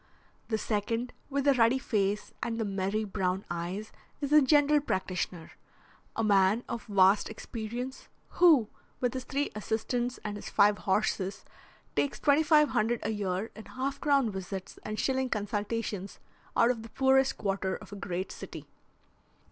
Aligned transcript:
The 0.47 0.57
second, 0.57 1.13
with 1.29 1.43
the 1.45 1.53
ruddy 1.53 1.77
face 1.77 2.33
and 2.41 2.57
the 2.59 2.65
merry 2.65 3.03
brown 3.03 3.45
eyes, 3.51 3.91
is 4.19 4.33
a 4.33 4.41
general 4.41 4.79
practitioner, 4.81 5.51
a 6.15 6.23
man 6.23 6.63
of 6.67 6.85
vast 6.87 7.29
experience, 7.29 8.07
who, 8.29 8.67
with 8.99 9.13
his 9.13 9.25
three 9.25 9.51
assistants 9.53 10.17
and 10.23 10.37
his 10.37 10.49
five 10.49 10.79
horses, 10.89 11.45
takes 11.95 12.19
twenty 12.19 12.41
five 12.41 12.69
hundred 12.69 13.01
a 13.03 13.11
year 13.11 13.51
in 13.55 13.65
half 13.65 14.01
crown 14.01 14.31
visits 14.31 14.79
and 14.81 14.99
shilling 14.99 15.29
consultations 15.29 16.19
out 16.57 16.71
of 16.71 16.81
the 16.81 16.89
poorest 16.89 17.37
quarter 17.37 17.75
of 17.75 17.91
a 17.91 17.95
great 17.95 18.31
city. 18.31 18.65